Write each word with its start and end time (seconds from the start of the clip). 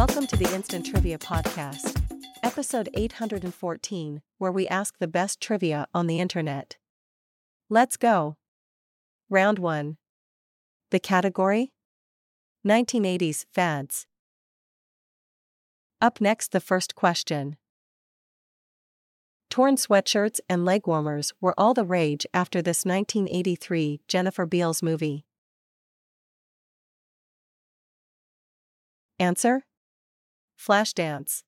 Welcome 0.00 0.26
to 0.28 0.36
the 0.38 0.54
Instant 0.54 0.86
Trivia 0.86 1.18
Podcast, 1.18 2.00
episode 2.42 2.88
814, 2.94 4.22
where 4.38 4.50
we 4.50 4.66
ask 4.66 4.96
the 4.98 5.06
best 5.06 5.42
trivia 5.42 5.86
on 5.92 6.06
the 6.06 6.20
internet. 6.20 6.78
Let's 7.68 7.98
go. 7.98 8.38
Round 9.28 9.58
1. 9.58 9.98
The 10.90 11.00
category? 11.00 11.74
1980s 12.66 13.44
fads. 13.52 14.06
Up 16.00 16.18
next, 16.18 16.52
the 16.52 16.60
first 16.60 16.94
question. 16.94 17.58
Torn 19.50 19.76
sweatshirts 19.76 20.40
and 20.48 20.64
leg 20.64 20.86
warmers 20.86 21.34
were 21.42 21.54
all 21.58 21.74
the 21.74 21.84
rage 21.84 22.24
after 22.32 22.62
this 22.62 22.86
1983 22.86 24.00
Jennifer 24.08 24.46
Beals 24.46 24.82
movie. 24.82 25.26
Answer? 29.18 29.64
Flashdance. 30.60 31.42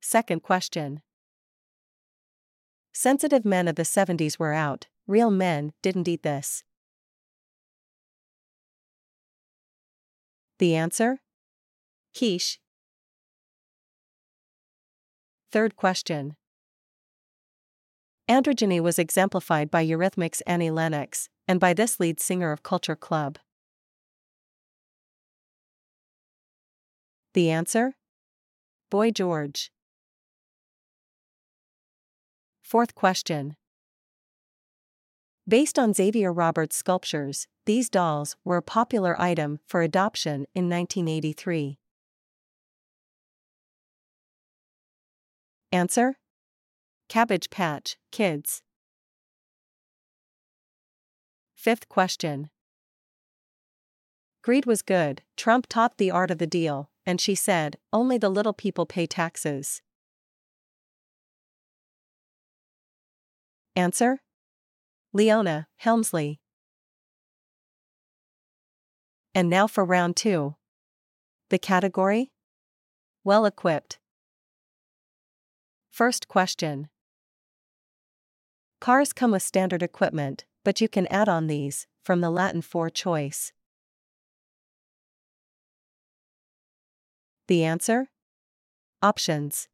Second 0.00 0.42
question. 0.42 1.02
Sensitive 2.94 3.44
men 3.44 3.68
of 3.68 3.76
the 3.76 3.82
70s 3.82 4.38
were 4.38 4.54
out, 4.54 4.86
real 5.06 5.30
men 5.30 5.72
didn't 5.82 6.08
eat 6.08 6.22
this. 6.22 6.64
The 10.58 10.74
answer? 10.74 11.20
Quiche. 12.16 12.58
Third 15.52 15.76
question. 15.76 16.36
Androgyny 18.30 18.80
was 18.80 18.98
exemplified 18.98 19.70
by 19.70 19.84
Eurythmics' 19.84 20.40
Annie 20.46 20.70
Lennox, 20.70 21.28
and 21.46 21.60
by 21.60 21.74
this 21.74 22.00
lead 22.00 22.18
singer 22.18 22.50
of 22.50 22.62
Culture 22.62 22.96
Club. 22.96 23.38
The 27.34 27.50
answer? 27.50 27.96
Boy 28.90 29.10
George. 29.10 29.72
Fourth 32.62 32.94
question. 32.94 33.56
Based 35.46 35.76
on 35.76 35.92
Xavier 35.92 36.32
Roberts' 36.32 36.76
sculptures, 36.76 37.48
these 37.66 37.90
dolls 37.90 38.36
were 38.44 38.58
a 38.58 38.62
popular 38.62 39.20
item 39.20 39.58
for 39.66 39.82
adoption 39.82 40.46
in 40.54 40.70
1983. 40.70 41.80
Answer? 45.72 46.18
Cabbage 47.08 47.50
Patch, 47.50 47.96
Kids. 48.12 48.62
Fifth 51.56 51.88
question. 51.88 52.50
Greed 54.42 54.66
was 54.66 54.82
good, 54.82 55.22
Trump 55.36 55.66
taught 55.68 55.98
the 55.98 56.12
art 56.12 56.30
of 56.30 56.38
the 56.38 56.46
deal, 56.46 56.90
and 57.06 57.20
she 57.20 57.34
said, 57.34 57.76
only 57.92 58.18
the 58.18 58.28
little 58.28 58.52
people 58.52 58.86
pay 58.86 59.06
taxes. 59.06 59.82
Answer? 63.76 64.20
Leona 65.12 65.66
Helmsley. 65.76 66.40
And 69.34 69.50
now 69.50 69.66
for 69.66 69.84
round 69.84 70.16
two. 70.16 70.54
The 71.50 71.58
category? 71.58 72.30
Well 73.24 73.46
equipped. 73.46 73.98
First 75.90 76.28
question. 76.28 76.88
Cars 78.80 79.12
come 79.12 79.30
with 79.30 79.42
standard 79.42 79.82
equipment, 79.82 80.44
but 80.64 80.80
you 80.80 80.88
can 80.88 81.06
add 81.06 81.28
on 81.28 81.46
these, 81.46 81.86
from 82.02 82.20
the 82.20 82.30
Latin 82.30 82.62
for 82.62 82.90
choice. 82.90 83.52
The 87.46 87.64
answer? 87.64 88.08
Options. 89.02 89.68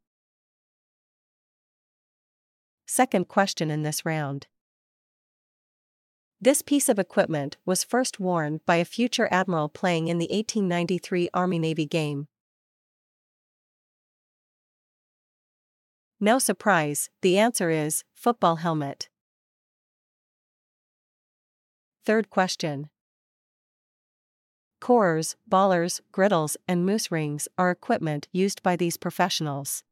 Second 2.86 3.28
question 3.28 3.70
in 3.70 3.82
this 3.84 4.04
round. 4.04 4.48
This 6.40 6.62
piece 6.62 6.88
of 6.88 6.98
equipment 6.98 7.58
was 7.64 7.84
first 7.84 8.18
worn 8.18 8.60
by 8.66 8.76
a 8.76 8.84
future 8.84 9.28
admiral 9.30 9.68
playing 9.68 10.08
in 10.08 10.18
the 10.18 10.26
1893 10.30 11.28
Army 11.32 11.58
Navy 11.60 11.86
game. 11.86 12.26
No 16.18 16.40
surprise, 16.40 17.08
the 17.22 17.38
answer 17.38 17.70
is 17.70 18.02
football 18.12 18.56
helmet. 18.56 19.08
Third 22.04 22.30
question. 22.30 22.90
Corers, 24.80 25.36
ballers, 25.48 26.00
griddles, 26.10 26.56
and 26.66 26.86
mousse 26.86 27.10
rings 27.10 27.48
are 27.58 27.70
equipment 27.70 28.28
used 28.32 28.62
by 28.62 28.76
these 28.76 28.96
professionals. 28.96 29.84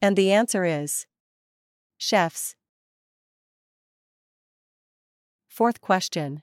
And 0.00 0.16
the 0.16 0.32
answer 0.32 0.64
is 0.64 1.06
Chefs. 1.98 2.56
Fourth 5.48 5.80
question. 5.80 6.42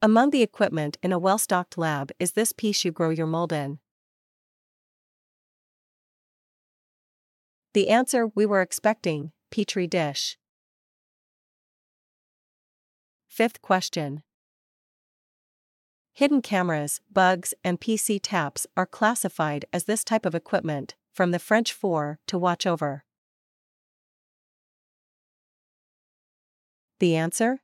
Among 0.00 0.30
the 0.30 0.42
equipment 0.42 0.98
in 1.02 1.12
a 1.12 1.18
well 1.18 1.38
stocked 1.38 1.78
lab 1.78 2.10
is 2.18 2.32
this 2.32 2.52
piece 2.52 2.84
you 2.84 2.90
grow 2.90 3.10
your 3.10 3.26
mold 3.26 3.52
in. 3.52 3.78
The 7.74 7.88
answer 7.88 8.26
we 8.26 8.44
were 8.44 8.60
expecting 8.60 9.32
Petri 9.50 9.86
dish. 9.86 10.36
Fifth 13.32 13.62
question. 13.62 14.22
Hidden 16.12 16.42
cameras, 16.42 17.00
bugs, 17.10 17.54
and 17.64 17.80
PC 17.80 18.20
taps 18.22 18.66
are 18.76 18.84
classified 18.84 19.64
as 19.72 19.84
this 19.84 20.04
type 20.04 20.26
of 20.26 20.34
equipment, 20.34 20.96
from 21.14 21.30
the 21.30 21.38
French 21.38 21.72
for 21.72 22.18
to 22.26 22.36
watch 22.36 22.66
over. 22.66 23.06
The 27.00 27.16
answer? 27.16 27.62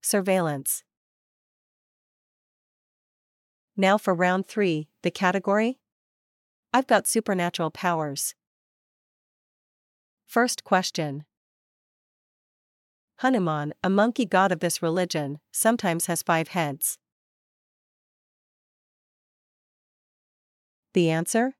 Surveillance. 0.00 0.82
Now 3.76 3.98
for 3.98 4.14
round 4.14 4.46
3, 4.46 4.88
the 5.02 5.10
category? 5.10 5.78
I've 6.72 6.86
got 6.86 7.06
supernatural 7.06 7.70
powers. 7.70 8.34
First 10.26 10.64
question. 10.64 11.26
Hanuman, 13.20 13.74
a 13.84 13.90
monkey 13.90 14.24
god 14.24 14.50
of 14.50 14.60
this 14.60 14.80
religion, 14.80 15.40
sometimes 15.52 16.06
has 16.06 16.22
five 16.22 16.48
heads. 16.48 16.96
The 20.94 21.10
answer? 21.10 21.52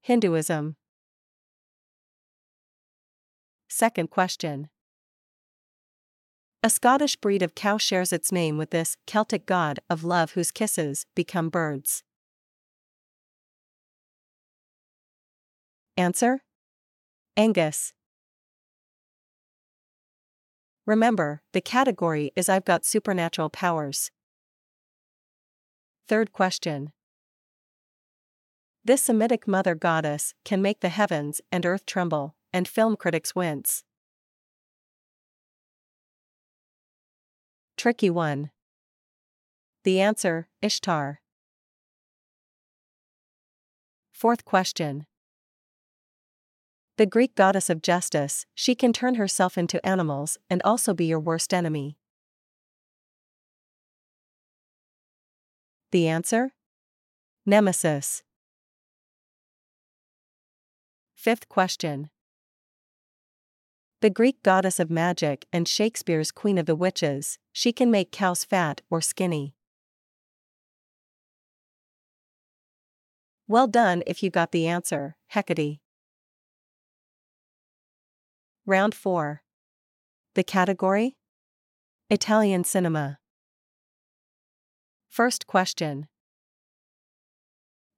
Hinduism. 0.00 0.74
Second 3.68 4.10
question. 4.10 4.68
A 6.64 6.70
Scottish 6.70 7.14
breed 7.16 7.42
of 7.42 7.54
cow 7.54 7.78
shares 7.78 8.12
its 8.12 8.32
name 8.32 8.58
with 8.58 8.70
this 8.70 8.96
Celtic 9.06 9.46
god 9.46 9.78
of 9.88 10.02
love 10.02 10.32
whose 10.32 10.50
kisses 10.50 11.06
become 11.14 11.50
birds. 11.50 12.02
Answer? 15.96 16.42
Angus. 17.36 17.92
Remember, 20.86 21.40
the 21.52 21.60
category 21.62 22.30
is 22.36 22.48
I've 22.48 22.64
got 22.64 22.84
supernatural 22.84 23.48
powers. 23.48 24.10
Third 26.06 26.32
question. 26.32 26.92
This 28.84 29.02
Semitic 29.02 29.48
mother 29.48 29.74
goddess 29.74 30.34
can 30.44 30.60
make 30.60 30.80
the 30.80 30.90
heavens 30.90 31.40
and 31.50 31.64
earth 31.64 31.86
tremble, 31.86 32.34
and 32.52 32.68
film 32.68 32.96
critics 32.96 33.34
wince. 33.34 33.82
Tricky 37.78 38.10
one. 38.10 38.50
The 39.84 40.00
answer 40.00 40.48
Ishtar. 40.60 41.22
Fourth 44.12 44.44
question. 44.44 45.06
The 46.96 47.06
Greek 47.06 47.34
goddess 47.34 47.68
of 47.70 47.82
justice, 47.82 48.46
she 48.54 48.76
can 48.76 48.92
turn 48.92 49.16
herself 49.16 49.58
into 49.58 49.84
animals 49.84 50.38
and 50.48 50.62
also 50.62 50.94
be 50.94 51.06
your 51.06 51.18
worst 51.18 51.52
enemy. 51.52 51.98
The 55.90 56.06
answer? 56.06 56.52
Nemesis. 57.44 58.22
Fifth 61.16 61.48
question. 61.48 62.10
The 64.00 64.10
Greek 64.10 64.40
goddess 64.44 64.78
of 64.78 64.88
magic 64.88 65.46
and 65.52 65.66
Shakespeare's 65.66 66.30
Queen 66.30 66.58
of 66.58 66.66
the 66.66 66.76
Witches, 66.76 67.38
she 67.52 67.72
can 67.72 67.90
make 67.90 68.12
cows 68.12 68.44
fat 68.44 68.82
or 68.88 69.00
skinny. 69.00 69.56
Well 73.48 73.66
done 73.66 74.04
if 74.06 74.22
you 74.22 74.30
got 74.30 74.52
the 74.52 74.68
answer, 74.68 75.16
Hecate. 75.32 75.80
Round 78.66 78.94
4. 78.94 79.42
The 80.34 80.42
category? 80.42 81.18
Italian 82.08 82.64
cinema. 82.64 83.18
First 85.06 85.46
question. 85.46 86.08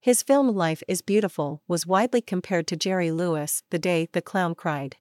His 0.01 0.25
film 0.25 0.49
Life 0.57 0.83
is 0.89 1.03
Beautiful 1.03 1.63
was 1.69 1.87
widely 1.87 2.21
compared 2.21 2.67
to 2.67 2.77
Jerry 2.77 3.13
Lewis 3.13 3.63
the 3.71 3.79
day 3.79 4.09
the 4.11 4.21
clown 4.21 4.57
cried. 4.57 4.97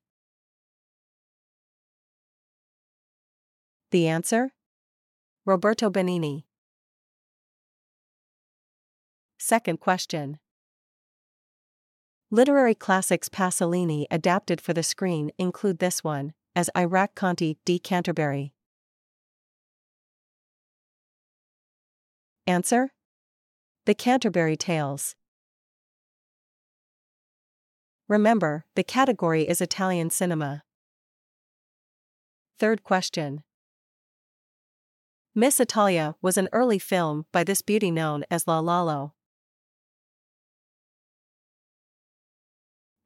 The 3.90 4.08
answer? 4.08 4.54
Roberto 5.46 5.90
Benigni. 5.90 6.44
Second 9.40 9.80
question. 9.80 10.38
Literary 12.36 12.76
classics 12.76 13.30
Pasolini 13.30 14.08
adapted 14.12 14.60
for 14.60 14.74
the 14.74 14.84
screen 14.84 15.32
include 15.38 15.80
this 15.80 16.04
one, 16.04 16.34
as 16.54 16.70
I 16.76 16.84
racconti 16.84 17.56
di 17.64 17.80
Canterbury. 17.80 18.52
Answer? 22.46 22.92
The 23.86 23.94
Canterbury 23.96 24.58
Tales. 24.58 25.16
Remember, 28.10 28.66
the 28.76 28.84
category 28.84 29.48
is 29.48 29.62
Italian 29.62 30.10
cinema. 30.10 30.64
Third 32.60 32.84
question. 32.84 33.44
Miss 35.34 35.62
Italia 35.62 36.16
was 36.22 36.38
an 36.38 36.50
early 36.52 36.80
film 36.80 37.28
by 37.32 37.46
this 37.46 37.62
beauty 37.62 37.92
known 37.92 38.26
as 38.30 38.46
La 38.46 38.60
Lollo. 38.60 39.15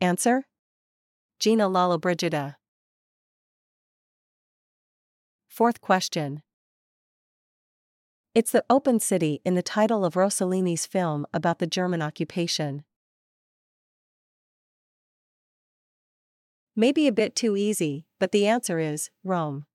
Answer? 0.02 0.46
Gina 1.40 1.68
Lollobrigida. 1.68 2.56
Fourth 5.50 5.82
question. 5.82 6.42
It's 8.34 8.52
the 8.52 8.64
open 8.70 9.02
city 9.02 9.42
in 9.44 9.56
the 9.56 9.62
title 9.62 10.06
of 10.06 10.14
Rossellini's 10.14 10.86
film 10.86 11.26
about 11.34 11.60
the 11.60 11.68
German 11.68 12.02
occupation. 12.02 12.86
Maybe 16.78 17.06
a 17.08 17.12
bit 17.12 17.36
too 17.36 17.58
easy, 17.58 18.06
but 18.20 18.32
the 18.32 18.48
answer 18.48 18.80
is 18.80 19.10
Rome. 19.26 19.66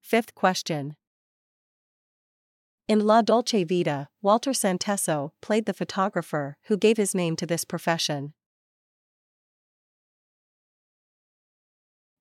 Fifth 0.00 0.34
question. 0.34 0.96
In 2.86 3.06
La 3.06 3.22
Dolce 3.22 3.64
Vita, 3.64 4.08
Walter 4.20 4.50
Santesso 4.50 5.30
played 5.40 5.64
the 5.64 5.72
photographer 5.72 6.58
who 6.64 6.76
gave 6.76 6.98
his 6.98 7.14
name 7.14 7.34
to 7.36 7.46
this 7.46 7.64
profession. 7.64 8.34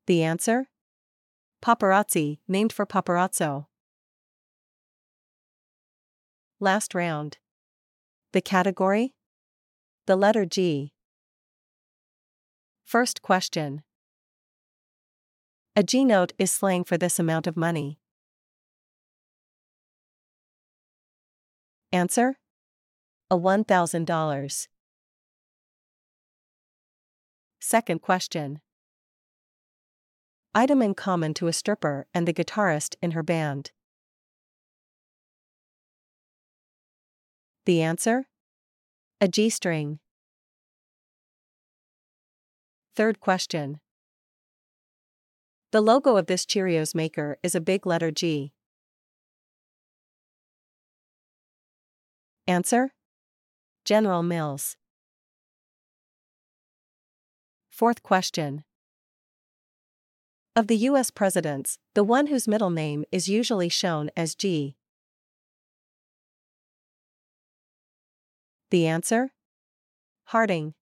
The 0.07 0.23
answer? 0.23 0.69
Paparazzi, 1.61 2.39
named 2.47 2.71
for 2.71 2.85
paparazzo. 2.85 3.65
Last 6.61 6.95
round. 6.95 7.39
The 8.31 8.41
category? 8.41 9.15
The 10.07 10.15
letter 10.15 10.45
G. 10.45 10.93
First 12.85 13.21
question. 13.21 13.83
A 15.75 15.83
G 15.83 16.05
note 16.05 16.31
is 16.37 16.53
slang 16.53 16.85
for 16.85 16.97
this 16.97 17.19
amount 17.19 17.47
of 17.47 17.57
money. 17.57 17.99
Answer? 21.93 22.39
A 23.29 23.37
$1,000. 23.37 24.67
Second 27.61 28.01
question. 28.01 28.61
Item 30.55 30.81
in 30.81 30.95
common 30.95 31.35
to 31.35 31.45
a 31.45 31.53
stripper 31.53 32.07
and 32.11 32.27
the 32.27 32.33
guitarist 32.33 32.95
in 33.03 33.11
her 33.11 33.21
band. 33.21 33.69
The 37.67 37.83
answer? 37.83 38.25
A 39.21 39.27
G 39.27 39.51
string. 39.51 39.99
Third 42.95 43.19
question. 43.19 43.79
The 45.71 45.81
logo 45.81 46.17
of 46.17 46.25
this 46.25 46.43
Cheerios 46.43 46.95
maker 46.95 47.37
is 47.43 47.53
a 47.53 47.61
big 47.61 47.85
letter 47.85 48.09
G. 48.09 48.51
Answer? 52.47 52.91
General 53.85 54.21
Mills. 54.21 54.75
Fourth 57.69 58.03
question. 58.03 58.65
Of 60.53 60.67
the 60.67 60.75
U.S. 60.89 61.09
presidents, 61.09 61.79
the 61.93 62.03
one 62.03 62.27
whose 62.27 62.47
middle 62.47 62.69
name 62.69 63.05
is 63.13 63.29
usually 63.29 63.69
shown 63.69 64.11
as 64.17 64.35
G. 64.35 64.75
The 68.71 68.87
answer? 68.87 69.31
Harding. 70.25 70.73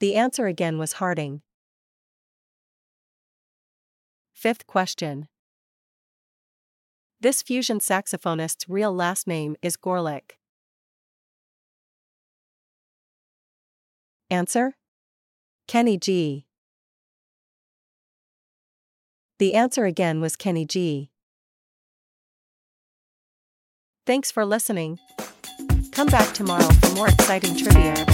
The 0.00 0.16
answer 0.16 0.46
again 0.46 0.76
was 0.76 0.94
Harding. 0.94 1.40
Fifth 4.34 4.66
question. 4.66 5.28
This 7.26 7.42
fusion 7.42 7.80
saxophonist's 7.80 8.68
real 8.68 8.94
last 8.94 9.26
name 9.26 9.56
is 9.60 9.76
Gorlick. 9.76 10.38
Answer? 14.30 14.76
Kenny 15.66 15.98
G. 15.98 16.46
The 19.40 19.54
answer 19.54 19.86
again 19.86 20.20
was 20.20 20.36
Kenny 20.36 20.64
G. 20.64 21.10
Thanks 24.06 24.30
for 24.30 24.44
listening. 24.44 25.00
Come 25.90 26.06
back 26.06 26.32
tomorrow 26.32 26.68
for 26.74 26.94
more 26.94 27.08
exciting 27.08 27.56
trivia. 27.56 28.06